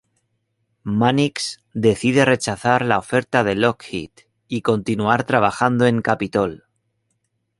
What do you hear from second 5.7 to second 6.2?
en